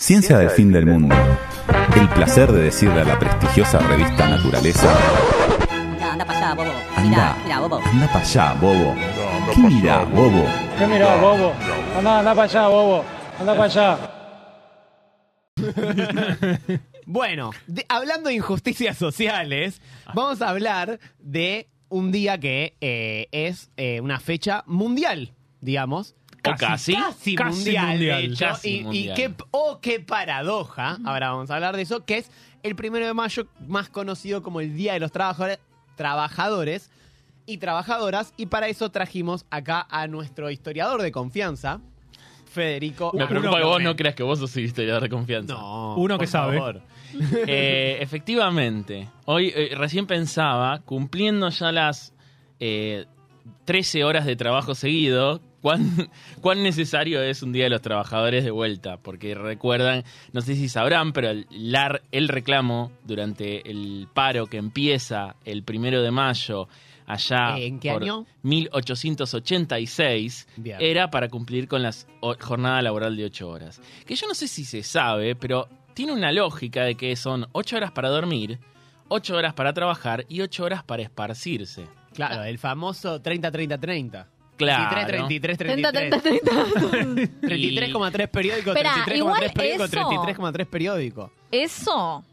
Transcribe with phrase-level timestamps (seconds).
[0.00, 1.14] Ciencia del fin del mundo.
[1.94, 4.90] El placer de decirle a la prestigiosa revista Naturaleza.
[5.70, 6.70] Anda, anda para allá, bobo.
[6.96, 7.80] Anda, Mira, mira, bobo.
[7.84, 8.94] anda para allá, bobo.
[9.54, 10.44] ¿Qué mirá, bobo?
[10.78, 11.52] ¿Qué mirá, bobo?
[11.98, 13.04] Anda, anda para allá, bobo.
[13.38, 13.98] Anda para allá.
[17.06, 19.82] Bueno, de- hablando de injusticias sociales,
[20.14, 26.14] vamos a hablar de un día que eh, es eh, una fecha mundial, digamos.
[26.42, 26.94] Casi.
[26.94, 28.20] Casi, Casi mundial, mundial.
[28.20, 28.44] de hecho.
[28.46, 29.16] Casi y, y mundial.
[29.16, 32.30] qué, oh, qué paradoja, ahora vamos a hablar de eso, que es
[32.62, 35.58] el primero de mayo, más conocido como el Día de los Trabajadores,
[35.96, 36.90] trabajadores
[37.46, 38.32] y Trabajadoras.
[38.36, 41.80] Y para eso trajimos acá a nuestro historiador de confianza,
[42.52, 43.12] Federico.
[43.14, 45.54] Me preocupa que vos no creas que vos sos historiador de confianza.
[45.54, 46.58] No, Uno que por sabe.
[46.58, 46.82] favor.
[47.48, 52.14] Eh, efectivamente, hoy eh, recién pensaba, cumpliendo ya las
[52.60, 53.06] eh,
[53.64, 56.10] 13 horas de trabajo seguido, cuán,
[56.40, 58.98] cuán necesario es un Día de los Trabajadores de vuelta.
[58.98, 61.46] Porque recuerdan, no sé si sabrán, pero el,
[62.12, 66.68] el reclamo durante el paro que empieza el primero de mayo,
[67.06, 68.26] allá ¿En qué por año?
[68.42, 70.78] 1886, Bien.
[70.80, 71.92] era para cumplir con la
[72.40, 73.80] jornada laboral de 8 horas.
[74.06, 77.76] Que yo no sé si se sabe, pero tiene una lógica de que son 8
[77.76, 78.58] horas para dormir,
[79.08, 81.86] 8 horas para trabajar y 8 horas para esparcirse.
[82.14, 84.26] Claro, el famoso 30-30-30.
[84.60, 85.26] Claro.
[85.26, 86.42] 33, 33, 30, 33.
[86.42, 87.48] 30, 30.
[87.48, 91.32] 33,3 periódico, Espera, 33,3 igual periódico, eso- 33,3 periódico.
[91.50, 92.24] Eso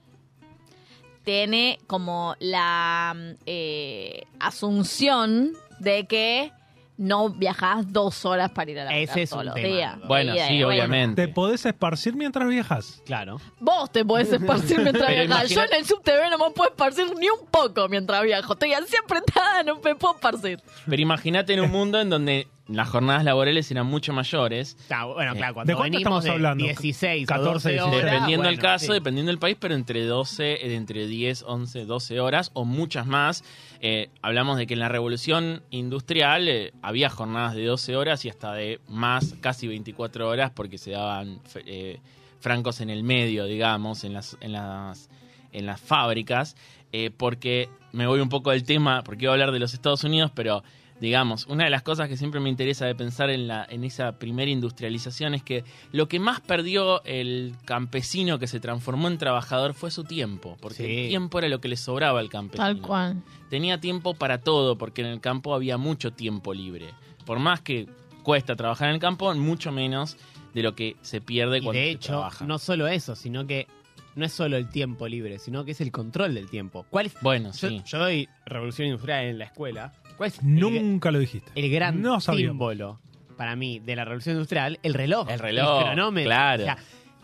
[1.23, 6.51] tiene como la eh, asunción de que
[6.97, 9.67] no viajas dos horas para ir a la Ese es un todos los tema.
[9.67, 9.95] días.
[10.07, 11.27] Bueno, Día, sí, obviamente.
[11.27, 13.01] ¿Te podés esparcir mientras viajas?
[13.05, 13.39] Claro.
[13.59, 15.49] Vos te podés esparcir mientras Pero viajas.
[15.49, 18.53] Yo imagina- en el subtv no me puedo esparcir ni un poco mientras viajo.
[18.53, 20.59] Estoy así apretada, no me puedo esparcir.
[20.89, 25.33] Pero imagínate en un mundo en donde las jornadas laborales eran mucho mayores, Claro, bueno,
[25.35, 26.63] claro, ¿De cuando cuánto venimos estamos de hablando?
[26.65, 27.81] 16 o 14, 12 16.
[27.81, 28.93] horas, dependiendo bueno, del caso, sí.
[28.93, 33.43] dependiendo del país, pero entre 12, eh, entre 10, 11, 12 horas o muchas más.
[33.79, 38.29] Eh, hablamos de que en la revolución industrial eh, había jornadas de 12 horas y
[38.29, 41.99] hasta de más, casi 24 horas, porque se daban eh,
[42.39, 45.09] francos en el medio, digamos, en las, en las,
[45.51, 46.55] en las fábricas.
[46.91, 50.03] eh, porque me voy un poco del tema, porque iba a hablar de los Estados
[50.03, 50.63] Unidos, pero
[50.99, 54.17] digamos, una de las cosas que siempre me interesa de pensar en, la, en esa
[54.19, 59.73] primera industrialización es que lo que más perdió el campesino que se transformó en trabajador
[59.73, 60.97] fue su tiempo, porque Sí.
[61.03, 62.65] el tiempo era lo que le sobraba al campesino.
[62.65, 63.21] Tal cual.
[63.49, 66.87] Tenía tiempo para todo, porque en el campo había mucho tiempo libre.
[67.25, 67.87] Por más que
[68.23, 70.17] cuesta trabajar en el campo, mucho menos
[70.53, 72.45] de lo que se pierde Y cuando de se hecho, trabaja.
[72.45, 73.67] no solo eso, sino que
[74.15, 76.85] no es solo el tiempo libre, sino que es el control del tiempo.
[76.89, 77.15] ¿Cuál es?
[77.21, 77.81] Bueno, Yo, sí.
[77.85, 79.93] yo doy revolución industrial en la escuela.
[80.17, 81.51] ¿Cuál es el- Nunca lo dijiste.
[81.55, 82.99] el gran No símbolo
[83.37, 85.29] para mí de la revolución industrial, el reloj.
[85.29, 86.29] El reloj, cronómetro.
[86.29, 86.63] claro.
[86.63, 86.77] O sea,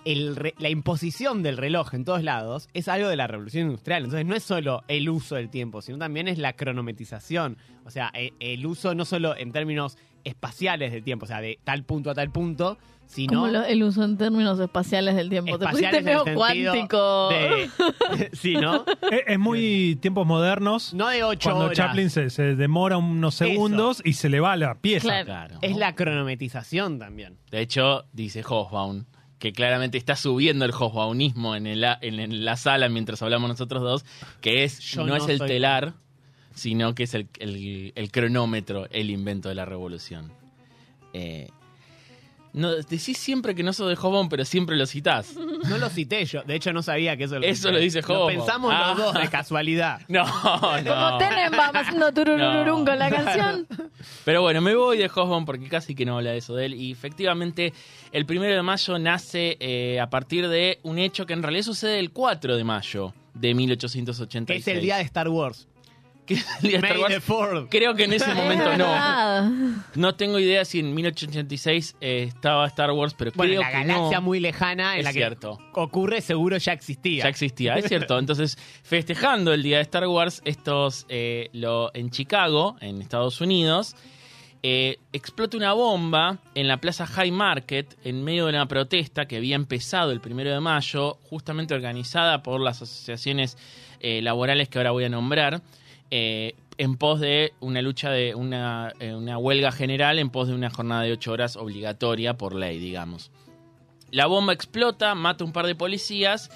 [0.05, 4.03] el re- la imposición del reloj en todos lados es algo de la revolución industrial.
[4.03, 7.57] Entonces no es solo el uso del tiempo, sino también es la cronometización.
[7.85, 11.59] O sea, e- el uso no solo en términos espaciales del tiempo, o sea, de
[11.63, 15.59] tal punto a tal punto, sino Como lo- el uso en términos espaciales del tiempo.
[15.59, 17.29] Te pusiste espaciales medio sentido cuántico.
[17.29, 18.85] de- sí, ¿no?
[19.11, 20.93] Es, es muy tiempos modernos.
[20.93, 21.77] No de ocho cuando horas.
[21.77, 23.45] Chaplin se, se demora unos Eso.
[23.45, 25.03] segundos y se le va la pieza.
[25.07, 25.25] Claro.
[25.25, 25.57] Claro.
[25.61, 27.37] Es la cronometización también.
[27.51, 29.05] De hecho, dice Hofbaum,
[29.37, 33.83] que claramente está subiendo el Hofbaumismo en, el, en, en la sala mientras hablamos nosotros
[33.83, 34.05] dos,
[34.41, 35.93] que es Yo no, no es el soy telar,
[36.53, 40.31] sino que es el, el- el cronómetro, el invento de la revolución.
[41.13, 41.49] Eh,
[42.53, 45.35] no, decís siempre que no sos de Hofbaum, pero siempre lo citás.
[45.63, 46.43] No lo cité yo.
[46.43, 48.27] De hecho, no sabía que eso lo Eso lo dice Lo Hobo.
[48.27, 48.89] pensamos Ah.
[48.97, 50.01] los dos de casualidad.
[50.09, 51.17] No, Como no.
[51.17, 52.85] Tenenbaum haciendo turururum No.
[52.85, 53.65] con la canción.
[54.25, 56.73] Pero bueno, me voy de Hofbaum porque casi que no habla de eso de él.
[56.73, 57.73] Y efectivamente,
[58.11, 61.97] el primero de mayo nace eh, a partir de un hecho que en realidad sucede
[61.99, 64.67] el 4 de mayo de Que 1886.
[64.67, 65.67] es el día de Star Wars.
[66.25, 67.23] Que es el día de Star Wars.
[67.23, 67.69] Fourth.
[67.69, 69.83] Creo que en ese momento no.
[69.95, 73.73] No tengo idea si en 1886 eh, estaba Star Wars, pero Bueno, creo la que
[73.87, 74.21] galaxia no.
[74.21, 75.59] muy lejana en Es la que cierto.
[75.73, 77.23] ocurre seguro ya existía.
[77.23, 78.17] Ya existía, es cierto.
[78.17, 83.95] Entonces, festejando el día de Star Wars, estos eh, lo, en Chicago, en Estados Unidos,
[84.65, 89.35] eh, explota una bomba en la Plaza High Market en medio de una protesta que
[89.35, 93.57] había empezado el primero de mayo, justamente organizada por las asociaciones
[93.99, 95.61] eh, laborales que ahora voy a nombrar.
[96.15, 100.53] Eh, en pos de una lucha de una, eh, una huelga general, en pos de
[100.53, 103.31] una jornada de ocho horas obligatoria por ley, digamos.
[104.11, 106.51] La bomba explota, mata un par de policías,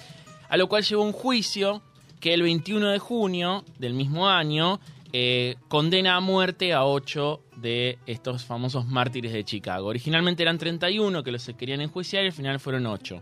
[0.48, 1.82] a lo cual lleva un juicio
[2.20, 4.78] que el 21 de junio del mismo año
[5.12, 9.88] eh, condena a muerte a 8 de estos famosos mártires de Chicago.
[9.88, 13.20] Originalmente eran 31 que los querían enjuiciar y al final fueron 8.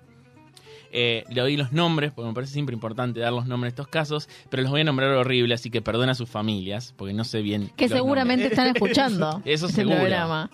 [0.92, 3.88] Eh, le doy los nombres, porque me parece siempre importante dar los nombres de estos
[3.88, 7.24] casos, pero los voy a nombrar horrible, así que perdona a sus familias, porque no
[7.24, 7.70] sé bien.
[7.76, 9.42] Que seguramente están escuchando.
[9.44, 9.98] Eso este seguro.
[9.98, 10.50] programa.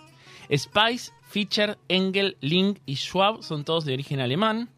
[0.55, 4.69] Spice, Fischer, Engel, Link y Schwab son todos de origen alemán.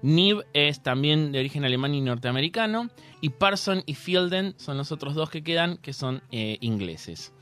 [0.00, 2.88] Nib es también de origen alemán y norteamericano.
[3.20, 7.32] Y Parson y Fielden son los otros dos que quedan, que son eh, ingleses.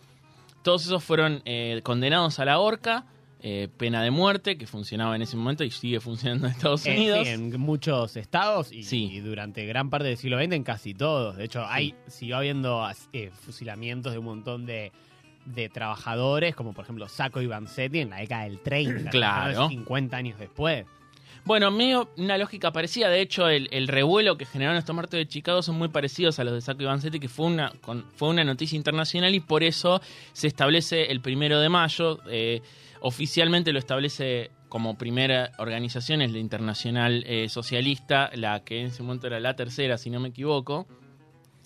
[0.62, 3.04] Todos esos fueron eh, condenados a la horca,
[3.40, 6.96] eh, pena de muerte, que funcionaba en ese momento y sigue funcionando en Estados Eh,
[6.96, 7.26] Unidos.
[7.26, 9.10] sí, en muchos estados y, Sí.
[9.12, 11.36] y durante gran parte del siglo XX en casi todos.
[11.36, 14.90] De hecho, hay siguió habiendo eh, fusilamientos de un montón de,
[15.44, 19.10] de trabajadores, como por ejemplo Sacco y Vanzetti en la década del 30.
[19.10, 19.54] Claro.
[19.60, 19.68] ¿no?
[19.68, 20.86] 50 años después.
[21.46, 23.08] Bueno, medio una lógica parecida.
[23.08, 26.44] De hecho, el, el revuelo que generaron estos muertos de Chicago son muy parecidos a
[26.44, 29.62] los de Sacco y Vanzetti, que fue una, con- fue una noticia internacional y por
[29.62, 30.00] eso
[30.32, 32.18] se establece el primero de mayo.
[32.28, 32.62] eh,
[33.00, 39.04] oficialmente lo establece como primera organización, es la Internacional eh, Socialista, la que en ese
[39.04, 40.86] momento era la tercera, si no me equivoco.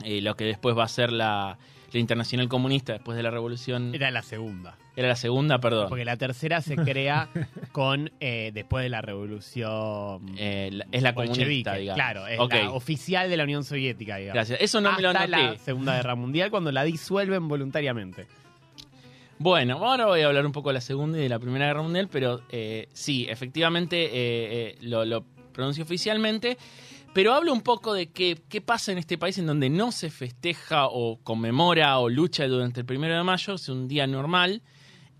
[0.05, 1.59] eh, lo que después va a ser la,
[1.93, 3.95] la Internacional Comunista después de la Revolución.
[3.95, 4.77] Era la segunda.
[4.97, 5.89] Era la segunda, perdón.
[5.89, 7.29] Porque la tercera se crea
[7.73, 11.97] con eh, después de la revolución Eh, la- es la comunista, digamos.
[11.97, 12.55] Claro, es Ok.
[12.55, 14.35] la oficial de la Unión Soviética, digamos.
[14.35, 14.61] Gracias.
[14.61, 15.29] Eso no me lo anoté.
[15.29, 18.27] la Segunda Guerra Mundial cuando la disuelven voluntariamente.
[19.39, 21.83] Bueno, ahora voy a hablar un poco de la Segunda y de la Primera Guerra
[21.83, 26.59] Mundial, pero eh, sí, efectivamente eh, eh, lo, lo pronuncio oficialmente,
[27.13, 30.11] pero hablo un poco de qué, qué pasa en este país en donde no se
[30.11, 34.63] festeja o conmemora o lucha durante el Primero de Mayo, es un día normal,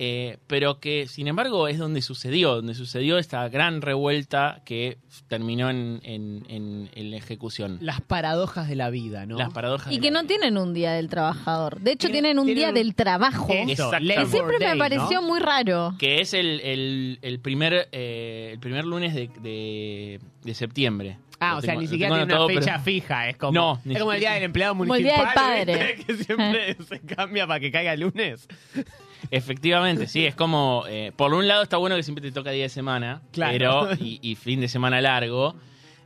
[0.03, 4.97] eh, pero que sin embargo es donde sucedió, donde sucedió esta gran revuelta que
[5.29, 7.77] terminó en, en- en- en la ejecución.
[7.83, 9.37] Las paradojas de la vida, ¿no?
[9.37, 9.93] Las paradojas.
[9.93, 10.29] Y de que la no vida.
[10.29, 11.81] tienen un día del trabajador.
[11.81, 13.49] De hecho, Tienen- tienen un tienen día un- del trabajo.
[13.53, 14.15] Eso, Exactamente.
[14.15, 15.23] Que siempre me pareció ¿no?
[15.29, 15.95] muy raro.
[15.99, 21.19] Que es el, el- el primer eh, el primer lunes de, de- de septiembre.
[21.41, 23.29] Ah, o sea, tengo- ni siquiera tiene una fecha pero- fija.
[23.31, 25.17] Es como, No, ni es como el día del empleado Como el municipal.
[25.17, 25.25] día
[25.57, 25.95] del padre.
[25.97, 26.05] ¿viste?
[26.19, 28.47] Que siempre se cambia para que caiga el lunes.
[29.31, 30.85] Efectivamente, sí, es como.
[30.89, 33.53] eh, por un lado está bueno que siempre te toca día de semana, Claro.
[33.53, 35.55] pero y, y fin de semana largo.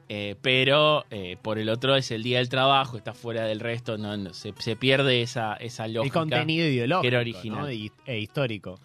[0.08, 3.96] eh, pero eh, por el otro es el día del trabajo, está fuera del resto,
[3.96, 6.20] no, no, se, se pierde esa, esa El lógica.
[6.20, 7.02] contenido ideológico.
[7.02, 7.60] que era original.
[7.62, 7.68] ¿no?
[7.68, 8.78] E histórico.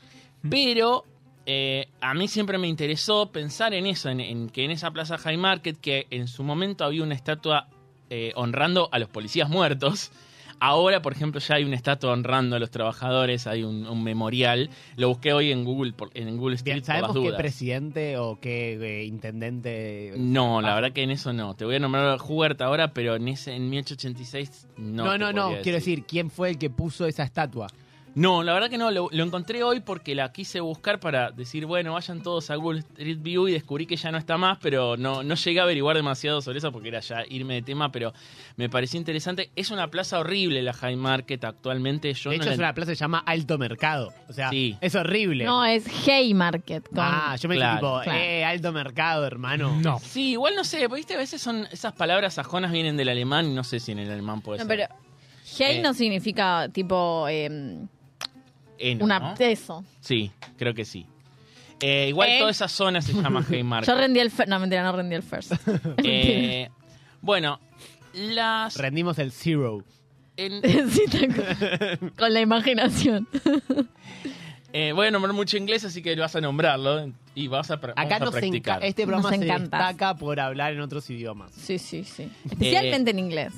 [0.49, 1.03] Pero
[1.45, 5.17] eh, a mí siempre me interesó pensar en eso, en, en que en esa plaza
[5.17, 7.67] High Market, que en su momento había una estatua
[8.09, 10.11] eh, honrando a los policías muertos.
[10.61, 14.69] Ahora, por ejemplo, ya hay una estatua honrando a los trabajadores, hay un, un memorial.
[14.97, 17.41] Lo busqué hoy en Google, por- en Google Street Bien, por las ¿Sabemos qué dudas.
[17.41, 20.13] presidente o qué eh, intendente?
[20.17, 21.55] No, la Ah, verdad que en eso no.
[21.55, 25.05] Te voy a nombrar a Hubert ahora, pero en ese en 1886 no.
[25.05, 25.61] No, no, no.
[25.61, 27.67] Quiero decir, ¿quién fue el que puso esa estatua?
[28.15, 31.65] No, la verdad que no, lo, lo encontré hoy porque la quise buscar para decir,
[31.65, 34.97] bueno, vayan todos a Google Street View y descubrí que ya no está más, pero
[34.97, 38.11] no, no llegué a averiguar demasiado sobre eso porque era ya irme de tema, pero
[38.57, 39.51] me pareció interesante.
[39.55, 42.13] Es una plaza horrible la High Market actualmente.
[42.13, 44.11] Yo de no hecho, la- es una plaza que se llama Alto Mercado.
[44.27, 44.75] O sea, Sí.
[44.81, 45.45] es horrible.
[45.45, 46.87] No, es Haymarket.
[46.89, 46.99] Con...
[46.99, 48.19] ah, yo me Claro, dije tipo, claro.
[48.19, 49.77] eh, Alto Mercado, hermano.
[49.81, 49.99] No.
[49.99, 53.45] Sí, igual no sé, porque, viste, a veces son esas palabras sajonas vienen del alemán
[53.51, 54.77] y no sé si en el alemán puede No, ser.
[54.77, 54.95] pero
[55.67, 55.81] Hay Eh.
[55.81, 57.87] no significa tipo em,
[58.79, 59.35] Eno, una ¿no?
[59.39, 59.83] eso.
[59.99, 61.05] Sí, creo que sí.
[61.81, 62.39] Eh, igual Eh.
[62.39, 63.87] toda esa zona se llama Haymarket.
[63.87, 64.49] Yo rendí el first.
[64.49, 65.53] No, mentira, no rendí el first.
[66.03, 66.69] Eh,
[67.21, 67.59] bueno,
[68.13, 68.75] las...
[68.77, 69.83] Rendimos el Zero.
[70.37, 71.03] en- Sí.
[72.17, 73.27] Con la imaginación.
[74.73, 78.15] eh, voy a nombrar mucho inglés, así que vas a nombrarlo y vas a, Acá
[78.17, 78.81] a nos practicar.
[78.81, 79.77] enca- este programa Nos se encanta.
[79.77, 81.51] destaca por hablar en otros idiomas.
[81.53, 82.29] Sí, sí, sí.
[82.49, 83.53] Especialmente en inglés.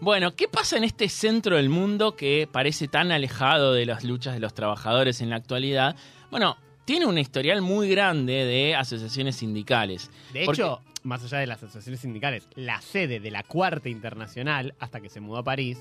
[0.00, 4.34] Bueno, ¿qué pasa en este centro del mundo que parece tan alejado de las luchas
[4.34, 5.96] de los trabajadores en la actualidad?
[6.30, 10.10] Bueno, tiene un historial muy grande de asociaciones sindicales.
[10.34, 14.74] De Porque- hecho, más allá de las asociaciones sindicales, la sede de la Cuarta Internacional,
[14.80, 15.78] hasta que se mudó a París,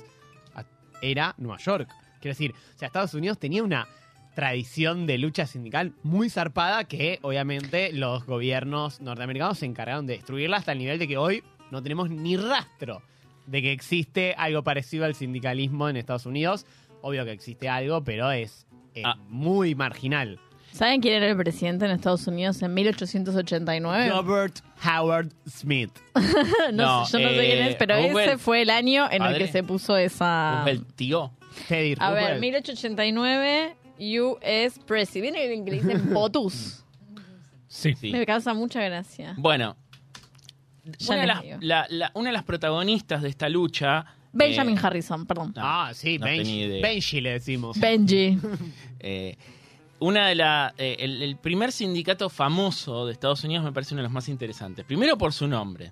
[1.02, 1.90] era Nueva York.
[2.22, 3.86] Quiero decir, o sea, Estados Unidos tenía una
[4.34, 10.58] tradición de lucha sindical muy zarpada que obviamente los gobiernos norteamericanos se encargaron de destruirla
[10.58, 13.02] hasta el nivel de que hoy no tenemos ni rastro
[13.48, 16.66] de que existe algo parecido al sindicalismo en Estados Unidos.
[17.02, 19.16] Obvio que existe algo, pero es eh, Ah.
[19.30, 20.40] muy marginal.
[20.72, 24.10] ¿Saben quién era el presidente en Estados Unidos en 1889?
[24.10, 25.92] Robert Howard Smith.
[26.16, 28.28] no, No, sé, yo no sé eh, quién es, pero Roosevelt.
[28.30, 30.64] ese fue el año en el que se puso esa...
[30.68, 31.32] el tío.
[31.70, 32.42] Teddy A ver, Roosevelt.
[32.42, 33.76] 1889,
[34.20, 35.36] US President.
[35.38, 36.84] ¿Viene el que le dicen POTUS?
[37.68, 37.94] Sí.
[37.96, 38.12] Sí.
[38.12, 39.34] Me causa mucha gracia.
[39.38, 39.76] Bueno,
[41.10, 41.58] una de, las, digo.
[41.62, 44.06] la- la- una de las protagonistas de esta lucha...
[44.34, 45.54] Benjamin eh, Harrison, perdón.
[45.56, 46.82] No, Ah, sí, no Benji.
[46.82, 47.80] Benji le decimos.
[47.80, 48.38] Benji.
[49.00, 49.38] eh,
[50.00, 54.02] una de la, eh, el, el primer sindicato famoso de Estados Unidos me parece uno
[54.02, 54.84] de los más interesantes.
[54.86, 55.92] Primero por su nombre.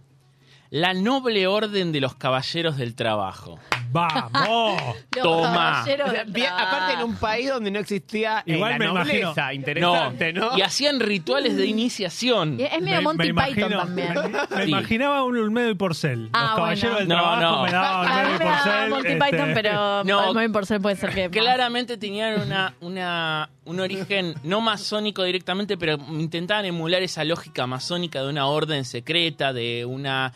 [0.76, 3.60] La Noble Orden de los Caballeros del Trabajo.
[3.92, 4.82] ¡Vamos!
[5.22, 5.86] Toma.
[6.26, 9.54] bien, aparte en un país donde no existía eh, Igual la me nobleza, imagino.
[9.54, 10.58] interesante, ¿no?
[10.58, 12.58] Y hacían rituales de iniciación.
[12.60, 14.14] Es medio Monty Python imagino- también.
[14.56, 14.70] Me Sí.
[14.72, 16.30] imaginaba un Olmedo y Porcel.
[16.34, 16.98] Ah, Los caballeros bueno.
[16.98, 17.64] del No, trabajo no.
[17.66, 18.90] me daba A Olmedo y me daba Porcel.
[18.90, 20.30] Monty este, Python, pero No.
[20.30, 21.30] Olmedo y Porcel puede ser que...
[21.30, 28.24] Claramente tenían una, una, un origen no masónico directamente, pero intentaban emular esa lógica masónica
[28.24, 30.34] de una orden secreta, de una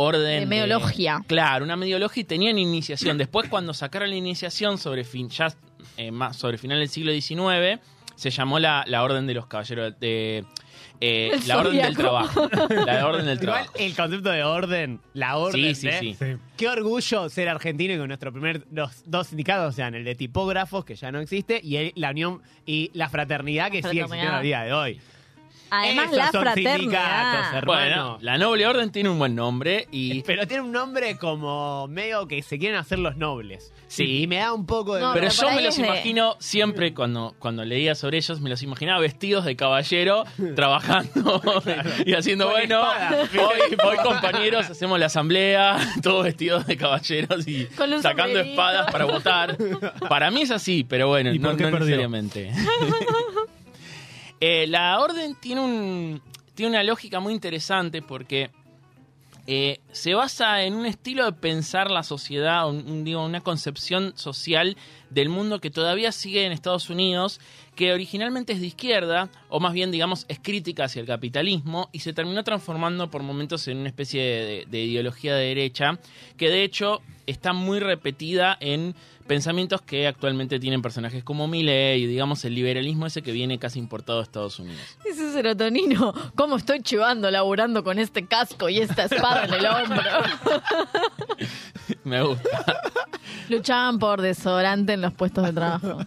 [0.00, 0.40] orden...
[0.40, 1.20] De medio logia.
[1.26, 3.18] Claro, una medio logia y tenían iniciación.
[3.18, 5.52] Después cuando sacaron la iniciación sobre fin, ya
[5.96, 7.80] eh, más sobre final del siglo XIX,
[8.16, 10.44] se llamó la, la Orden de los Caballeros de...
[11.00, 11.96] eh, la Orden del.
[11.96, 12.48] Trabajo.
[12.86, 13.72] La Orden del Igual Trabajo.
[13.76, 15.74] el concepto de orden, la orden.
[15.74, 15.96] Sí, sí, ¿eh?
[16.00, 16.16] sí.
[16.18, 16.26] Sí.
[16.58, 20.84] Qué orgullo ser argentino y con nuestro primer los dos sindicatos sean el de tipógrafos,
[20.84, 24.12] que ya no existe, y el- la unión y la fraternidad que sigue Fraternidad.
[24.12, 25.00] existiendo a día de hoy.
[25.70, 26.76] Además, la son fraternidad.
[26.76, 27.64] sindicatos, hermano.
[27.64, 30.22] Bueno, la Noble Orden tiene un buen nombre y...
[30.22, 33.72] Pero tiene un nombre como medio que se quieren hacer los nobles.
[33.86, 34.22] Sí.
[34.22, 35.00] Y me da un poco de...
[35.00, 38.40] No, Pero pero yo me los es de- imagino siempre cuando, cuando leía sobre ellos,
[38.40, 40.24] me los imaginaba vestidos de caballero,
[40.56, 41.42] trabajando
[42.04, 47.66] y haciendo, Con bueno, hoy, hoy compañeros hacemos la asamblea, todos vestidos de caballeros y
[47.66, 48.50] Con un sacando sombrerito.
[48.50, 49.56] espadas para votar.
[50.08, 51.86] Para mí es así, pero bueno, ¿Y no, por qué no perdió?
[51.96, 52.52] necesariamente.
[54.40, 56.22] Eh, la orden tiene, un,
[56.54, 58.50] tiene una lógica muy interesante porque
[59.46, 64.76] eh, se basa en un estilo de pensar la sociedad, un- digo, una concepción social
[65.10, 67.40] del mundo que todavía sigue en Estados Unidos,
[67.80, 72.00] que originalmente es de izquierda, o más bien, digamos, es crítica hacia el capitalismo, y
[72.00, 75.98] se terminó transformando por momentos en una especie de, de ideología de derecha,
[76.36, 78.94] que de hecho está muy repetida en
[79.26, 83.78] pensamientos que actualmente tienen personajes como Milley y digamos el liberalismo ese que viene casi
[83.78, 84.98] importado de Estados Unidos.
[85.02, 90.02] Dice Serotonino, ¿cómo estoy chivando laburando con este casco y esta espada en el hombro?
[92.04, 92.82] Me gusta.
[93.48, 96.00] Luchaban por desodorante en los puestos de trabajo.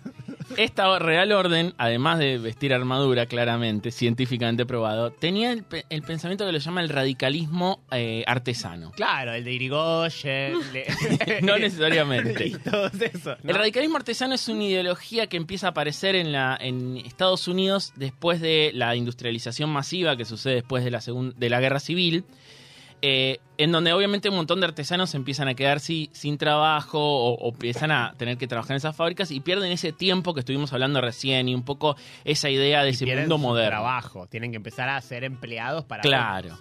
[0.57, 6.45] Esta Real Orden, además de vestir armadura, claramente, científicamente probado, tenía el, pe- el pensamiento
[6.45, 8.91] que lo llama el radicalismo eh, artesano.
[8.91, 10.53] Claro, el de Irigoyen.
[11.41, 12.47] No necesariamente.
[12.47, 13.37] y todos esos.
[13.43, 13.49] ¿no?
[13.51, 17.93] El radicalismo artesano es una ideología que empieza a aparecer en, la, en Estados Unidos
[17.95, 21.01] después de la industrialización masiva que sucede después de la,
[21.35, 22.25] de la guerra civil,
[23.05, 27.33] eh, en donde obviamente un montón de artesanos empiezan a quedar si- sin trabajo o,
[27.35, 30.71] o empiezan a tener que trabajar en esas fábricas y pierden ese tiempo que estuvimos
[30.71, 33.69] hablando recién y un poco esa idea de ese Pierden mundo moderno.
[33.71, 34.27] trabajo.
[34.27, 36.01] Tienen que empezar a ser empleados para...
[36.01, 36.57] Claro.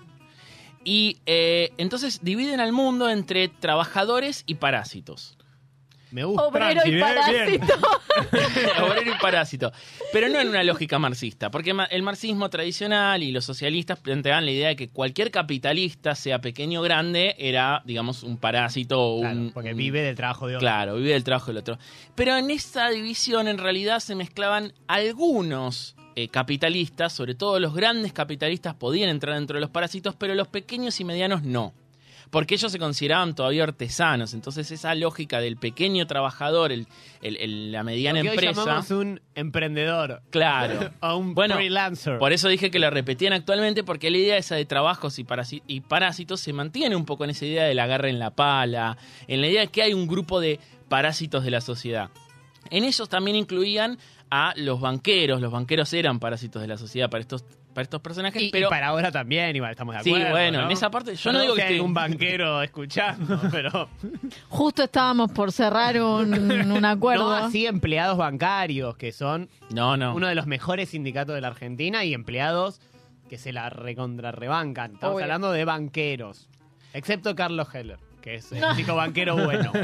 [0.84, 5.38] Y eh, entonces dividen al mundo entre trabajadores y parásitos.
[6.12, 6.45] Me gusta.
[6.47, 7.07] Obrero tranqui, y bien,
[7.49, 7.61] bien.
[7.66, 8.85] parásito.
[8.85, 9.73] Obrero y parásito.
[10.12, 14.50] Pero no en una lógica marxista, porque el marxismo tradicional y los socialistas planteaban la
[14.52, 19.37] idea de que cualquier capitalista, sea pequeño o grande, era, digamos, un parásito o Claro,
[19.38, 19.50] un.
[19.52, 20.66] porque un- vive del trabajo de otro.
[20.66, 21.78] Claro, vive del trabajo del otro.
[22.14, 25.97] Pero en esa división, en realidad, se mezclaban algunos.
[26.14, 30.47] eh, capitalistas, sobre todo los grandes capitalistas podían entrar dentro de los parásitos, pero los
[30.47, 31.73] pequeños y medianos no.
[32.32, 34.32] Porque ellos se consideraban todavía artesanos.
[34.32, 36.86] Entonces, esa lógica del pequeño trabajador, el,
[37.20, 38.60] el- el- la mediana Lo que hoy empresa.
[38.64, 40.22] llamamos un emprendedor.
[40.30, 40.90] Claro.
[41.02, 42.18] o un Bueno, freelancer.
[42.18, 45.62] Por eso dije que la repetían actualmente, porque la idea esa de trabajos y, parasi-
[45.66, 48.96] y parásitos se mantiene un poco en esa idea del agarre en la pala,
[49.28, 50.58] en la idea de que hay un grupo de
[50.88, 52.08] parásitos de la sociedad.
[52.70, 53.98] En ellos también incluían
[54.30, 58.40] a los banqueros, los banqueros eran parásitos de la sociedad para estos, para estos personajes,
[58.42, 60.30] Y, y pero para ahora también, igual, estamos de Sí, acuerdo.
[60.30, 60.66] bueno, ¿no?
[60.66, 63.88] en esa parte yo Perdón no digo que si hay esté- un banquero escuchando, pero.
[64.48, 66.34] Justo estábamos por cerrar un,
[66.72, 67.22] un acuerdo.
[67.32, 70.14] No, así empleados bancarios, que son no, no.
[70.14, 72.80] uno de los mejores sindicatos de la Argentina y empleados
[73.28, 74.94] que se la recontrarrebancan.
[74.94, 75.24] Estamos Obvio.
[75.24, 76.48] hablando de banqueros.
[76.92, 79.72] Excepto Carlos Heller, que es el único banquero bueno.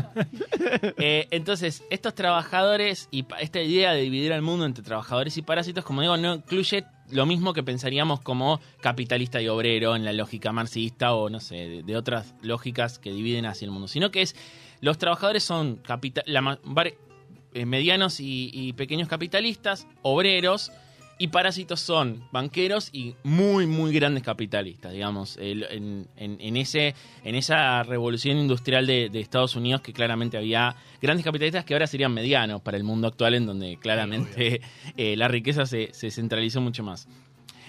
[0.98, 5.84] Eh, entonces, estos trabajadores y esta idea de dividir al mundo entre trabajadores y parásitos,
[5.84, 10.52] como digo, no incluye lo mismo que pensaríamos como capitalista y obrero en la lógica
[10.52, 14.36] marxista o no sé, de, otras lógicas que dividen hacia el mundo, sino que es
[14.80, 16.58] los trabajadores son capita- la
[17.54, 20.70] eh, medianos y pequeños capitalistas, obreros,
[21.18, 26.94] y parásitos son banqueros y muy, muy grandes capitalistas, digamos, en, en- en ese,
[27.24, 31.86] en esa revolución industrial de, de Estados Unidos que claramente había grandes capitalistas que ahora
[31.88, 34.60] serían medianos para el mundo actual en donde claramente
[34.96, 37.08] eh, la riqueza se, se centralizó mucho más.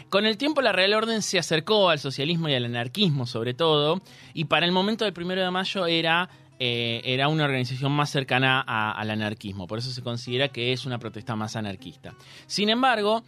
[0.10, 4.02] Con el tiempo la Real Orden se acercó al socialismo y al anarquismo sobre todo,
[4.34, 6.30] y para el momento del primero de mayo era
[6.62, 10.86] eh, era una organización más cercana a- al anarquismo, por eso se considera que es
[10.86, 12.16] una protesta más anarquista.
[12.48, 13.24] Sin embargo,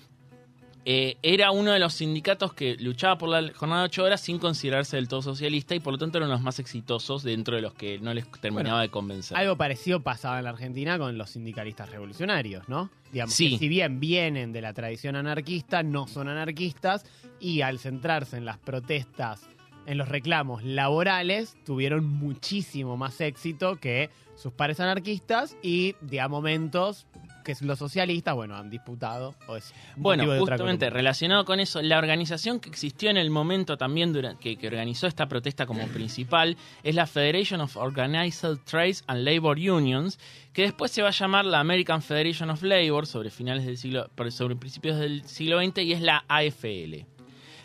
[0.85, 4.39] eh, era uno de los sindicatos que luchaba por la jornada de ocho horas sin
[4.39, 7.73] considerarse del todo socialista y por lo tanto eran los más exitosos dentro de los
[7.73, 9.37] que no les terminaba Bueno, de convencer.
[9.37, 12.89] Algo parecido pasaba en la Argentina con los sindicalistas revolucionarios, ¿no?
[13.11, 13.51] Digamos Sí.
[13.51, 17.05] que si bien vienen de la tradición anarquista, no son anarquistas
[17.39, 19.41] y al centrarse en las protestas,
[19.85, 26.27] en los reclamos laborales, tuvieron muchísimo más éxito que sus pares anarquistas y de a
[26.27, 27.05] momentos
[27.43, 29.35] que los socialistas, bueno, han disputado.
[29.47, 34.13] O es Bueno, justamente relacionado con eso, la organización que existió en el momento también
[34.13, 39.23] dura- que, que organizó esta protesta como principal es la Federation of Organized Trades and
[39.23, 40.19] Labor Unions,
[40.53, 44.09] que después se va a llamar la American Federation of Labor sobre finales del siglo,
[44.29, 47.05] sobre principios del siglo XX y es la AFL.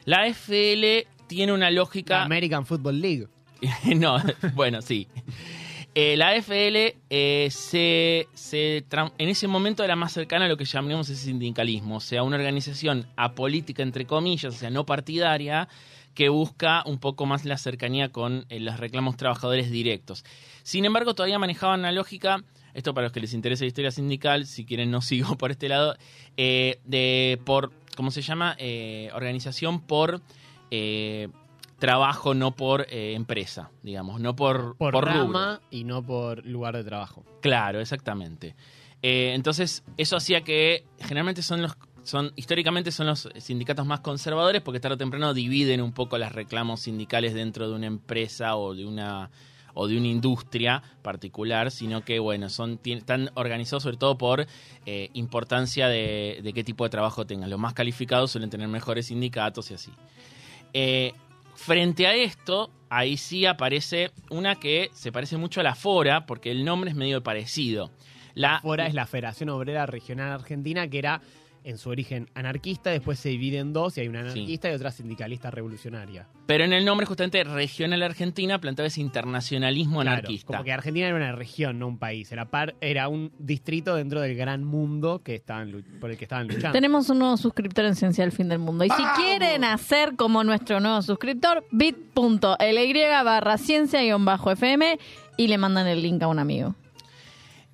[0.04, 3.26] La AFL tiene una La lógica American Football League.
[3.96, 4.18] no,
[4.54, 5.08] bueno, sí.
[5.98, 8.84] Eh, la AFL eh, se, se
[9.16, 12.36] en ese momento era más cercana a lo que llamamos el sindicalismo, o sea, una
[12.36, 15.68] organización apolítica, entre comillas, o sea, no partidaria,
[16.12, 20.22] que busca un poco más la cercanía con eh, los reclamos trabajadores directos.
[20.64, 24.44] Sin embargo, todavía manejaban una lógica, esto para los que les interesa la historia sindical,
[24.44, 25.96] si quieren no sigo por este lado,
[26.36, 28.54] de por, ¿cómo se llama?
[29.14, 30.20] Organización por...
[31.78, 35.18] trabajo no por eh, empresa, digamos, no por, Por, por rubro.
[35.24, 37.24] rama y no por lugar de trabajo.
[37.42, 38.54] Claro, exactamente.
[39.02, 44.62] Eh, entonces, eso hacía que generalmente son los son históricamente son los sindicatos más conservadores
[44.62, 48.76] porque tarde o temprano dividen un poco los reclamos sindicales dentro de una empresa o
[48.76, 49.28] de una
[49.74, 54.46] o de una industria particular, sino que bueno, son están organizados sobre todo por
[54.86, 57.50] eh, importancia de, de qué tipo de trabajo tengan.
[57.50, 59.90] Los más calificados suelen tener mejores sindicatos y así.
[60.72, 61.12] Eh,
[61.56, 66.50] frente a esto, ahí sí aparece una que se parece mucho a la Fora, porque
[66.50, 67.90] el nombre es medio parecido.
[68.34, 71.22] La, Fora es la Federación Obrera Regional Argentina, que era
[71.66, 74.92] en su origen anarquista, después se divide en dos y hay una anarquista y otra
[74.92, 76.28] sindicalista revolucionaria.
[76.46, 80.46] Pero en el nombre justamente Regional Argentina planteaba ese internacionalismo Claro, anarquista.
[80.46, 82.30] como que Argentina era una región, no un país.
[82.30, 86.46] Era, par, era un distrito dentro del gran mundo que estaban, por el que estaban
[86.46, 86.70] luchando.
[86.72, 88.84] Tenemos un nuevo suscriptor en Ciencia del Fin del Mundo.
[88.84, 92.92] Y si quieren hacer como nuestro nuevo suscriptor, bit.ly
[93.24, 94.98] barra ciencia-fm
[95.36, 96.76] y le mandan el link a un amigo.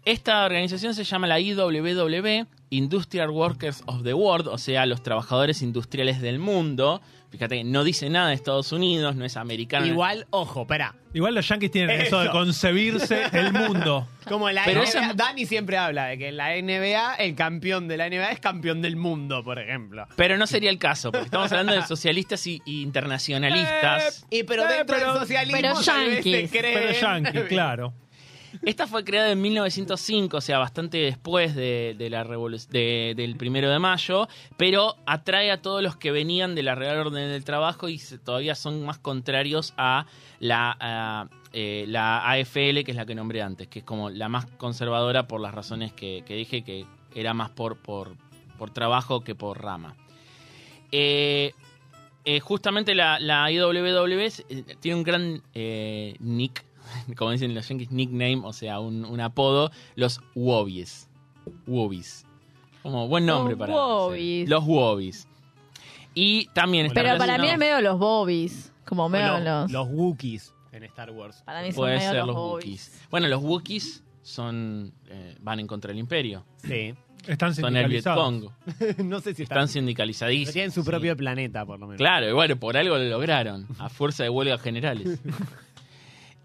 [0.04, 5.62] Esta organización se llama la IWW, Industrial Workers of the World, o sea, los trabajadores
[5.62, 7.00] industriales del mundo.
[7.30, 9.86] Fíjate que no dice nada de Estados Unidos, no es americano.
[9.86, 10.94] Igual, ojo, espera.
[11.14, 14.06] Igual los yankees tienen eso, de concebirse el mundo.
[14.28, 17.88] Como la Pero NBA, esa- Dani siempre habla de que en la NBA, el campeón
[17.88, 20.06] de la NBA es campeón del mundo, por ejemplo.
[20.16, 24.26] Pero no sería el caso, porque estamos hablando de socialistas y, y internacionalistas.
[24.30, 25.74] Y pero Eh, dentro pero- del socialismo pero
[26.22, 27.94] cree- Pero yankee, claro.
[28.64, 35.50] Esta fue creada en 1905, o sea, bastante después del primero de mayo, pero atrae
[35.50, 38.84] a todos los que venían de la Real Orden del Trabajo y se- todavía son
[38.84, 40.06] más contrarios a
[40.38, 44.46] la, a, eh, AFL, que es la que nombré antes, que es como la más
[44.58, 46.84] conservadora por las razones que, dije, que
[47.14, 47.78] era más por,
[48.74, 49.96] trabajo que por rama.
[50.92, 51.52] Eh,
[52.24, 53.18] eh, justamente la,
[53.50, 54.28] IWW
[54.80, 56.64] tiene un gran eh, nick,
[57.16, 61.08] como dicen los yankees, nickname, o sea, un, un apodo, los Wobbies.
[61.66, 62.24] Wobbies.
[62.82, 63.74] Como buen nombre Los para...
[63.74, 64.48] Wobbies.
[64.48, 65.28] Los Wobbies.
[66.14, 68.72] Y también está Pero para mí es medio los bobbies.
[68.84, 69.70] Como medio Los, los...
[69.72, 71.42] los Wookiees en Star Wars.
[71.46, 72.64] Para mí son Puede medio ser los, los bobbies.
[72.90, 73.08] Wookiees.
[73.10, 76.44] Bueno, los Wookiees son eh, van en contra del imperio.
[76.58, 76.94] Sí.
[77.26, 78.40] Están Son el sindicalizados.
[78.40, 78.98] Vietcong.
[79.08, 79.68] no sé si Están están.
[79.68, 80.52] sindicalizadísimos.
[80.52, 80.90] tienen su Sí.
[80.90, 81.98] propio planeta, por lo menos.
[81.98, 85.20] Claro, y bueno, por algo lo lograron, a fuerza de huelgas generales.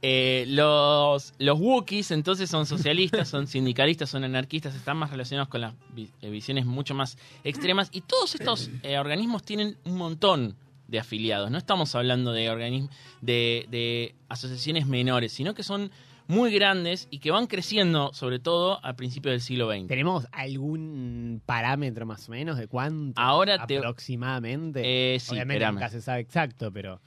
[0.01, 5.61] Eh, los, los Wookiees entonces son socialistas, son sindicalistas, son anarquistas, están más relacionados con
[5.61, 10.55] las vi- eh, visiones mucho más extremas y todos estos eh, organismos tienen un montón
[10.87, 11.49] de afiliados.
[11.49, 15.89] No estamos hablando de organismos, de, de asociaciones menores, sino que son
[16.27, 19.87] muy grandes y que van creciendo, sobre todo al principio del siglo XX.
[19.87, 23.19] ¿Tenemos algún parámetro más o menos de cuánto?
[23.19, 24.81] Ahora te- aproximadamente.
[25.15, 27.01] Eh, sí, Obviamente nunca se sabe exacto, pero.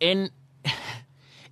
[0.00, 0.32] En,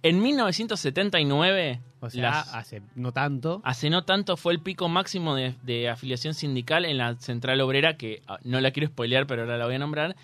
[0.03, 3.61] en 1979, O sea, las- hace no tanto.
[3.65, 7.97] Hace no tanto fue el pico máximo de, de afiliación sindical en la central obrera,
[7.97, 10.17] que ah, no la quiero spoilear, pero ahora la voy a nombrar.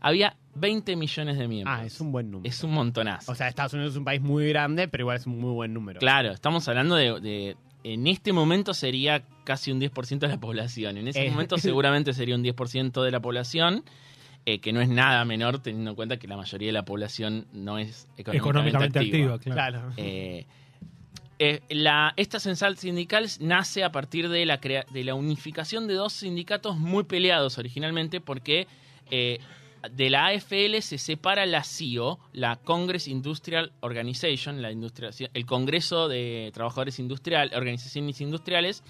[0.00, 1.78] Había 20 millones de miembros.
[1.80, 2.48] Ah, es un buen número.
[2.50, 3.30] Es un montonazo.
[3.30, 5.72] O sea, Estados Unidos es un país muy grande, pero igual es un muy buen
[5.72, 6.00] número.
[6.00, 10.96] claro, estamos hablando de, de- En este momento sería casi un 10% de la población.
[10.98, 11.30] En ese Eh.
[11.30, 13.84] momento seguramente sería un 10% de la población,
[14.46, 17.46] eh, que no es nada menor teniendo en cuenta que la mayoría de la población
[17.52, 19.34] no es económicamente, Económicamente activa.
[19.34, 19.92] activa, claro.
[19.96, 20.46] Eh,
[21.38, 25.94] Eh, la, esta central sindical nace a partir de la, crea- de la unificación de
[25.94, 28.68] dos sindicatos muy peleados originalmente porque
[29.10, 29.40] eh,
[29.90, 36.06] de la AFL se separa la CIO, la Congress Industrial Organization, la industria- el Congreso
[36.06, 38.84] de Trabajadores Industrial, Organizaciones Industriales,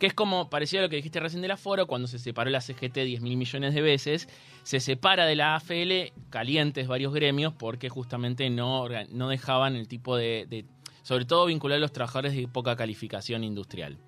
[0.00, 2.60] que es como parecido a lo que dijiste recién del aforo, cuando se separó la
[2.60, 4.28] CGT 10 mil millones de veces,
[4.64, 10.16] se separa de la AFL calientes varios gremios porque justamente no, no dejaban el tipo
[10.16, 10.64] de,
[11.02, 13.98] sobre todo vincular a los trabajadores de poca calificación industrial,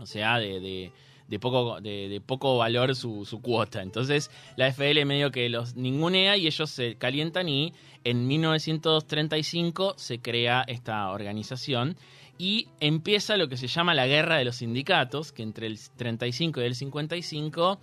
[0.00, 0.92] o sea, de, de-
[1.28, 3.82] de poco, de poco valor su, su cuota.
[3.82, 7.72] Entonces la AFL medio que los ningunea y ellos se calientan y
[8.04, 11.96] en 1935 se crea esta organización
[12.38, 16.60] y empieza lo que se llama la guerra de los sindicatos, que entre el 35
[16.60, 17.80] y el 55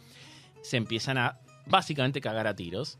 [0.61, 2.99] se empiezan a básicamente cagar a tiros,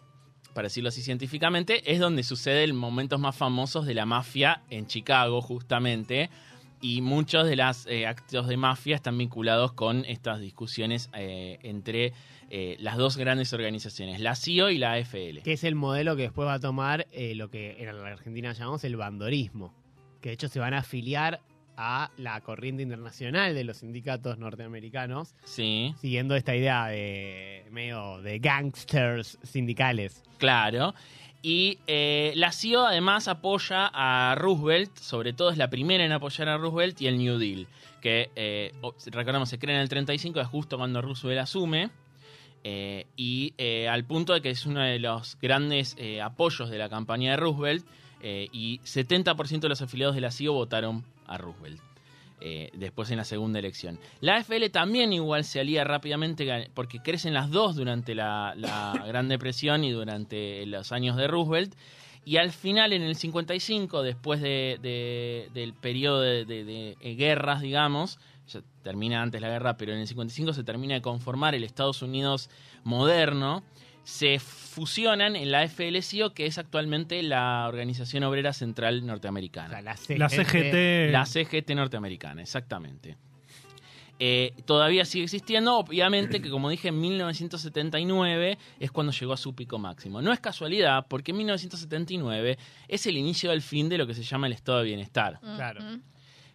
[0.54, 5.42] para decirlo así científicamente, es donde suceden momentos más famosos de la mafia en Chicago,
[5.42, 6.30] justamente,
[6.84, 12.14] y muchos de los actos de mafia están vinculados con estas discusiones eh, entre
[12.50, 15.42] eh, las dos grandes organizaciones, la CIO y la AFL.
[15.44, 18.52] Que es el modelo que después va a tomar eh, lo que en la Argentina
[18.52, 19.74] llamamos el bandorismo.
[20.24, 21.42] Que de hecho se van a afiliar
[21.76, 25.94] a la corriente internacional de los sindicatos norteamericanos, Sí.
[26.00, 30.24] siguiendo esta idea de medio de gangsters sindicales.
[30.38, 30.94] Claro.
[31.42, 36.48] Y eh, la CIO además apoya a Roosevelt, sobre todo es la primera en apoyar
[36.48, 37.68] a Roosevelt y el New Deal,
[38.00, 38.72] que eh,
[39.08, 41.90] recordamos se crea en el 35, es justo cuando Roosevelt asume,
[42.64, 46.88] eh, y eh, al punto de que es uno de los grandes apoyos de la
[46.88, 47.86] campaña de Roosevelt,
[48.24, 51.80] eh, y 70% de los afiliados de la CIO votaron a Roosevelt.
[52.46, 54.00] eh, después en la segunda elección.
[54.20, 59.30] La AFL también igual se alía rápidamente porque crecen las dos durante la, la Gran
[59.30, 61.74] Depresión y durante los años de Roosevelt.
[62.26, 67.16] Y al final, en el 55, después de- de- del periodo de, de- de, eh,
[67.16, 71.56] guerras, digamos, ya termina antes la guerra, pero en el 55 se termina de conformar
[71.56, 72.50] el Estados Unidos
[72.84, 73.64] moderno,
[74.04, 79.70] se fusionan en la AFL-CIO, que es actualmente la Organización Obrera Central O Norteamericana.
[79.70, 81.12] sea, la CGT, La CGT.
[81.12, 83.18] La CGT norteamericana, exactamente.
[84.20, 89.56] Eh, todavía sigue existiendo, obviamente que como dije en 1979 es cuando llegó a su
[89.56, 90.22] pico máximo.
[90.22, 94.24] No es casualidad porque en 1979 es el inicio del fin de lo que se
[94.24, 95.40] llama el estado de bienestar.
[95.42, 95.82] Claro.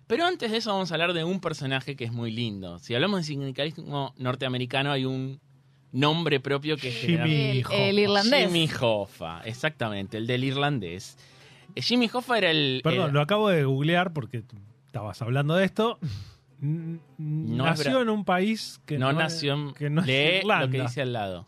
[0.07, 2.79] Pero antes de eso vamos a hablar de un personaje que es muy lindo.
[2.79, 5.41] Si hablamos de sindicalismo norteamericano hay un
[5.93, 7.75] nombre propio que es Jimmy El, Hoffa.
[7.77, 8.47] el irlandés.
[8.47, 11.17] Jimmy Hoffa, exactamente, el del irlandés.
[11.75, 12.81] Eh, Jimmy Hoffa era el...
[12.85, 14.43] Perdón, el- lo acabo de googlear porque
[14.87, 15.99] estabas hablando de esto.
[16.63, 19.73] N- No es nació en un país que no, no, nació en...
[19.75, 20.67] que no es lee Irlanda.
[20.67, 21.47] lo que dice al lado.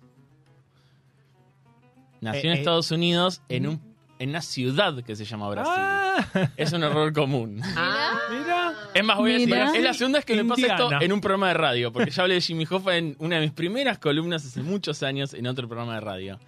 [2.20, 3.80] Nació Eh, en eh, Estados Unidos en, un,
[4.18, 5.72] en una ciudad que se llama Brasil.
[5.76, 7.56] Ah, Es un error común.
[8.30, 8.59] mira.
[8.94, 9.72] Es más, voy a decir, Mira.
[9.76, 11.04] es la segunda vez que me pasa esto Indiana.
[11.04, 13.52] en un programa de radio, porque ya hablé de Jimmy Hoffa en una de mis
[13.52, 16.38] primeras columnas hace muchos años en otro programa de radio.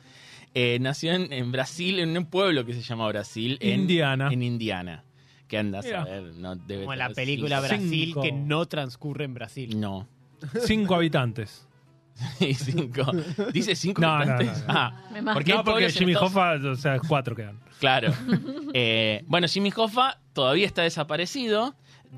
[0.54, 3.56] Eh, nació en, en Brasil, en un pueblo que se llama Brasil.
[3.60, 4.28] En, Indiana.
[4.32, 5.04] En Indiana.
[5.48, 6.02] ¿Qué andas Mira.
[6.02, 6.22] a ver?
[6.34, 8.22] No, debe Como la tener película cinco- Brasil Cinco.
[8.22, 9.78] que no transcurre en Brasil.
[9.80, 10.08] No.
[10.66, 11.66] Cinco habitantes.
[12.40, 13.10] Y cinco.
[13.54, 14.60] ¿Dice cinco No, no, habitantes?
[14.66, 14.78] no, no.
[14.78, 15.34] Ah, Me mata.
[15.34, 17.58] porque hay no, porque pueblos en Jimmy Estados- Hoffa, o sea, cuatro quedan.
[17.80, 18.12] Claro.
[18.74, 21.74] Eh, bueno, Jimmy Hoffa todavía está desaparecido.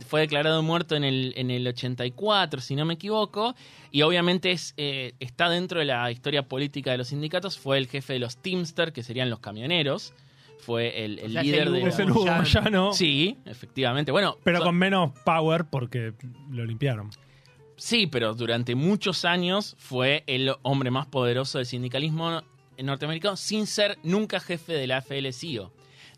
[0.07, 3.55] Fue declarado muerto en el, en el 84, si no me equivoco.
[3.93, 7.59] Y obviamente es, eh, está dentro de la historia política de los sindicatos.
[7.59, 10.13] Fue el jefe de los Teamster, que serían los camioneros.
[10.59, 11.83] Fue el, el O sea, es líder el de...
[11.89, 12.27] Es el Hugo.
[12.27, 14.11] Moyano, Sí, efectivamente.
[14.11, 16.13] Bueno, pero so- con menos power porque
[16.51, 17.11] lo limpiaron.
[17.77, 22.41] Sí, pero durante muchos años fue el hombre más poderoso del sindicalismo
[22.79, 25.71] norteamericano sin ser nunca jefe de la AFL-CIO.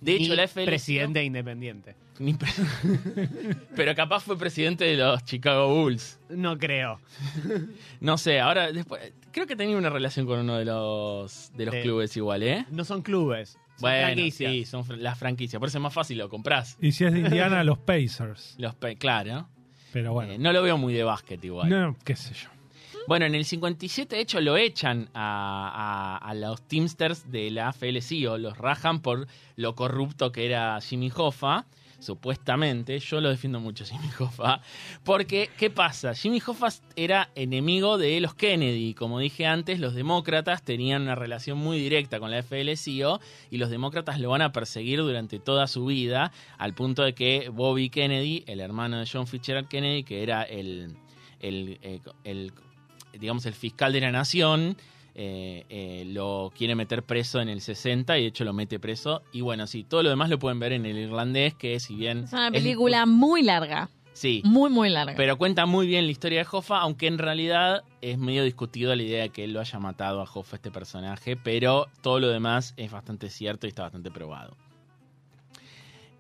[0.07, 1.97] De hecho, Ni la AFL presidente independiente.
[2.19, 2.49] Ni pre-
[3.77, 6.19] pero capaz fue presidente de los Chicago Bulls.
[6.31, 6.99] No creo.
[8.01, 11.75] No sé, ahora después creo que tenía una relación con uno de los de los
[11.75, 12.65] De- clubes igual, ¿eh?
[12.71, 13.51] No son clubes.
[13.51, 14.53] Son Bueno, franquicias.
[14.53, 16.79] sí, son fr- las franquicias, por eso es más fácil lo comprás.
[16.81, 18.55] Y si es de Indiana, los Pacers.
[18.59, 19.49] Los pe- claro.
[19.93, 20.33] Pero bueno.
[20.33, 21.69] Eh, no lo veo muy de básquet igual.
[21.69, 22.49] no, qué sé yo.
[23.09, 28.59] Bueno, en el 57, de hecho, lo echan a, los Teamsters de la AFL-CIO, los
[28.59, 31.67] rajan por lo corrupto que era Jimmy Hoffa,
[32.01, 32.99] supuestamente.
[32.99, 34.61] Yo lo defiendo mucho, Jimmy Hoffa.
[35.05, 36.15] Porque, ¿qué pasa?
[36.15, 36.67] Jimmy Hoffa
[36.97, 38.93] era enemigo de los Kennedy.
[38.95, 43.21] Como dije antes, los demócratas tenían una relación muy directa con la AFL-CIO
[43.53, 47.51] y los demócratas lo van a perseguir durante toda su vida, al punto de que
[47.51, 50.97] Bobby Kennedy, el hermano de John Fitzgerald Kennedy, que era el,
[51.41, 52.53] eh, el
[53.19, 54.77] digamos, el fiscal de la nación,
[55.15, 59.23] eh, eh, lo quiere meter preso en el 60 y de hecho lo mete preso.
[59.33, 62.25] Y bueno, sí, todo lo demás lo pueden ver en el irlandés, que si bien...
[62.25, 63.89] Es una película muy larga.
[64.13, 65.13] Sí, Muy, muy larga.
[65.15, 69.03] pero cuenta muy bien la historia de Hoffa, aunque en realidad es medio discutido la
[69.03, 72.73] idea de que él lo haya matado a Hoffa, este personaje, pero todo lo demás
[72.79, 74.57] es bastante cierto y está bastante probado.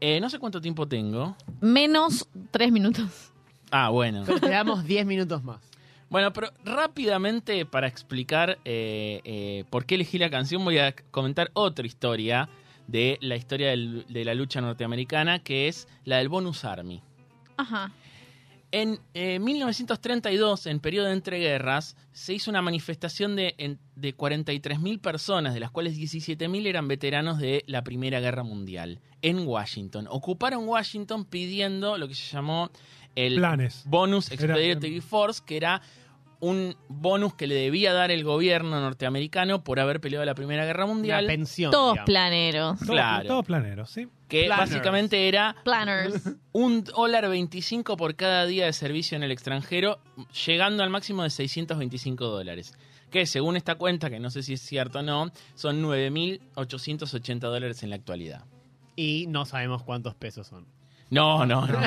[0.00, 1.37] Eh, no sé cuánto tiempo tengo.
[1.62, 3.32] Menos tres minutos.
[3.70, 4.24] Ah, bueno.
[4.26, 5.61] Pero te damos 10 minutos más.
[6.09, 11.51] Bueno, pero rápidamente para explicar eh, eh, por qué elegí la canción voy a comentar
[11.53, 12.49] otra historia
[12.87, 17.03] de la historia del- de la lucha norteamericana, que es la del Bonus Army.
[17.57, 17.90] Ajá.
[18.73, 25.55] En eh, 1932, en periodo de entreguerras, se hizo una manifestación de, de 43.000 personas,
[25.55, 30.07] de las cuales 17.000 eran veteranos de la Primera Guerra Mundial, en Washington.
[30.11, 32.71] Ocuparon Washington pidiendo lo que se llamó
[33.16, 33.83] el Planes.
[33.87, 35.83] Bonus Era- Expeditionary Force, que era
[36.38, 40.85] un bonus que le debía dar el gobierno norteamericano por haber peleado la Primera Guerra
[40.85, 41.70] Una Mundial, pensión.
[41.70, 42.07] Todos digamos.
[42.07, 42.79] planeros.
[42.81, 43.26] Claro.
[43.26, 44.07] todo planero, ¿sí?
[44.29, 44.70] que Planners.
[44.70, 46.35] básicamente era Planners.
[46.52, 49.98] un dólar 25 por cada día de servicio en el extranjero,
[50.46, 52.74] llegando al máximo de 625 dólares.
[53.11, 57.83] Que según esta cuenta, que no sé si es cierto o no, son 9.880 dólares
[57.83, 58.44] en la actualidad.
[58.94, 60.66] Y no sabemos cuántos pesos son.
[61.11, 61.79] No, no, no.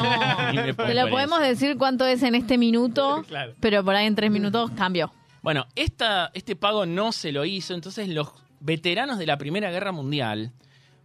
[0.76, 3.54] Te lo podemos decir cuánto es en este minuto, Claro.
[3.60, 5.12] pero por ahí en tres minutos cambió.
[5.42, 8.30] Bueno, esta, este pago no se lo hizo, entonces los
[8.60, 10.52] veteranos de la Primera Guerra Mundial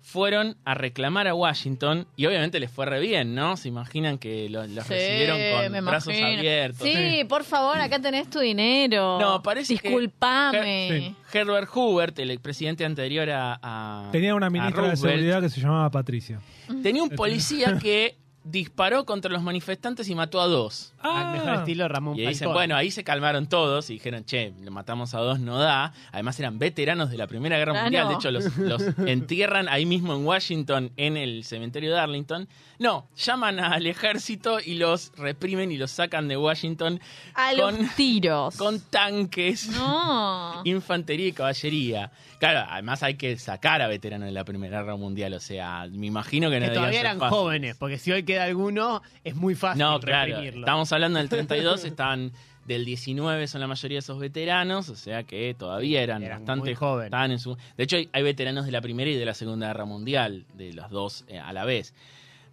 [0.06, 3.56] fueron a reclamar a Washington y obviamente les fue re bien, ¿no?
[3.56, 5.38] Se imaginan que lo- los Sí, recibieron
[5.72, 6.38] con brazos imagino.
[6.40, 6.86] abiertos.
[6.86, 9.18] Sí, por favor, acá tenés tu dinero.
[9.18, 10.88] No, parece que- Disculpame.
[10.90, 11.16] Sí.
[11.38, 15.90] Herbert Hoover, el presidente anterior a, a- Tenía una ministra de seguridad que se llamaba
[15.90, 16.38] Patricia.
[16.82, 20.92] tenía un policía que disparó contra los manifestantes y mató a dos.
[21.00, 24.52] Al mejor estilo Ramón Y ahí dicen, bueno, ahí se calmaron todos y dijeron, che,
[24.62, 25.92] lo matamos a dos, no da.
[26.12, 27.84] Además eran veteranos de la Primera Guerra Claro.
[27.84, 28.08] Mundial.
[28.08, 32.48] De hecho, los, los entierran ahí mismo en Washington, en el cementerio de Arlington.
[32.78, 37.00] No, llaman al ejército y los reprimen y los sacan de Washington
[37.34, 38.56] A los con, tiros.
[38.56, 40.60] con tanques, No.
[40.64, 42.10] infantería y caballería.
[42.40, 45.32] Claro, además hay que sacar a veteranos de la Primera Guerra Mundial.
[45.34, 49.02] O sea, me imagino que no que todavía eran jóvenes, porque si hoy queda alguno,
[49.22, 50.26] es muy fácil No, claro.
[50.26, 50.60] reprimirlo.
[50.60, 52.32] Estamos hablando del 32, estaban
[52.66, 56.74] del 19 son la mayoría de esos veteranos, o sea que todavía eran, Eran bastante
[56.74, 57.06] jóvenes.
[57.08, 59.66] estaban en su, de hecho, hay, hay veteranos de la Primera y de la Segunda
[59.68, 61.92] Guerra Mundial, de los dos eh, a la vez.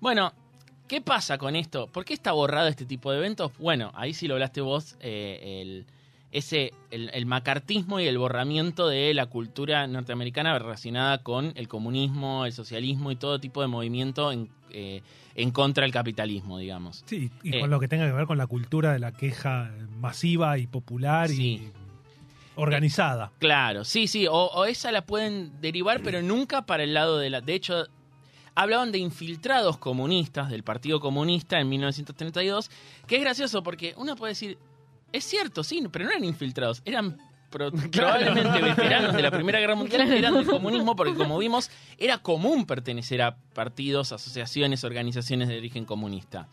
[0.02, 0.34] Bueno,
[0.90, 1.88] ¿qué pasa con esto?
[1.88, 3.52] ¿Por qué está borrado este tipo de eventos?
[3.58, 5.86] Bueno, ahí sí lo hablaste vos, eh, el,
[6.32, 12.46] ese, el, el macartismo y el borramiento de la cultura norteamericana relacionada con el comunismo,
[12.46, 15.02] el socialismo y todo tipo de movimiento en, eh,
[15.36, 17.04] en contra del capitalismo, digamos.
[17.06, 17.60] Sí, y Eh.
[17.60, 21.28] con lo que tenga que ver con la cultura de la queja masiva y popular
[21.30, 21.44] Sí.
[21.44, 21.72] y
[22.56, 23.32] organizada.
[23.40, 27.30] Claro, sí, sí, o, o esa la pueden derivar, pero nunca para el lado de
[27.30, 27.42] la...
[27.42, 27.86] De hecho,
[28.56, 32.70] hablaban de infiltrados comunistas del Partido Comunista en 1932,
[33.08, 34.58] que es gracioso porque uno puede decir,
[35.14, 37.18] es cierto, sí, pero no eran infiltrados, eran
[37.50, 41.70] pro- probablemente veteranos de la Primera Guerra Mundial que eran del comunismo, porque como vimos,
[41.98, 46.48] era común pertenecer a partidos, asociaciones, organizaciones de origen comunista.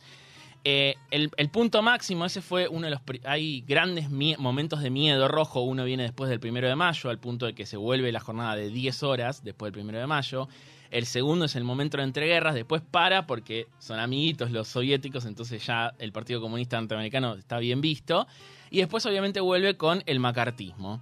[0.64, 3.01] Eh, el, el punto máximo, ese fue uno de los...
[3.25, 7.18] Hay grandes mie- momentos de miedo rojo, uno viene después del primero de mayo, al
[7.18, 10.49] punto de que se vuelve la jornada de 10 horas después del primero de mayo.
[10.90, 15.64] El segundo es el momento de entreguerras, después para porque son amiguitos los soviéticos, entonces
[15.66, 18.27] ya el Partido Comunista Norteamericano está bien visto.
[18.70, 21.01] Y después obviamente vuelve con el macartismo,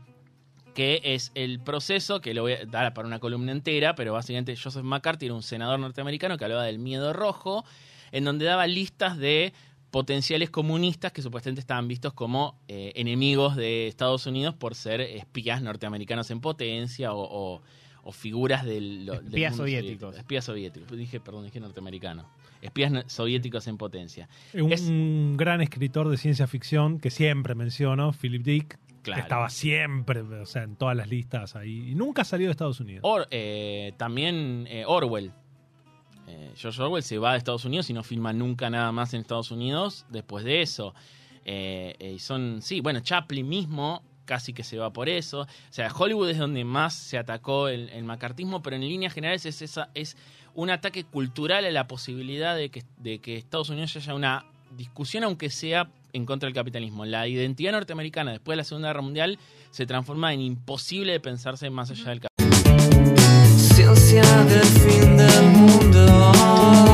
[0.74, 4.56] que es el proceso que lo voy a dar para una columna entera, pero básicamente
[4.56, 7.64] Joseph McCarthy era un senador norteamericano que hablaba del miedo rojo,
[8.12, 9.52] en donde daba listas de
[9.90, 15.62] potenciales comunistas que supuestamente estaban vistos como eh, enemigos de Estados Unidos por ser espías
[15.62, 17.62] norteamericanos en potencia o, o-
[18.08, 19.98] o figuras del, lo- del Espías mundo soviéticos.
[20.00, 20.18] soviético.
[20.20, 20.96] Espías soviéticos.
[20.96, 22.28] Dije, perdón, dije norteamericano.
[22.62, 24.28] Espías no- soviéticos en potencia.
[24.54, 24.88] Un Es-
[25.36, 29.16] gran escritor de ciencia ficción que siempre menciono, Philip Dick, Claro.
[29.18, 31.90] que estaba siempre, o sea, en todas las listas ahí.
[31.90, 33.00] Y nunca salió de Estados Unidos.
[33.04, 35.32] Or- eh, también eh, Orwell.
[36.28, 39.20] Eh, George Orwell se va de Estados Unidos y no filma nunca nada más en
[39.20, 40.94] Estados Unidos después de eso.
[41.44, 45.40] Eh, eh, y son, sí, bueno, Chaplin mismo casi que se va por eso.
[45.42, 49.46] O sea, Hollywood es donde más se atacó el, el macartismo, pero en líneas generales
[49.46, 50.18] es, esa, es
[50.54, 54.44] un ataque cultural a la posibilidad de que, de que Estados Unidos haya una
[54.76, 57.04] discusión, aunque sea en contra del capitalismo.
[57.04, 59.38] La identidad norteamericana después de la Segunda Guerra Mundial
[59.70, 63.16] se transforma en imposible de pensarse más allá del capitalismo.
[63.56, 66.85] Ciencia del fin del mundo.